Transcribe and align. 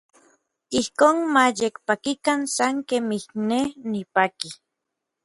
Ijkon 0.79 1.17
ma 1.33 1.45
yekpakikan 1.59 2.39
san 2.55 2.75
kemij 2.87 3.25
n 3.33 3.39
nej 3.49 3.67
nipaki. 3.91 4.49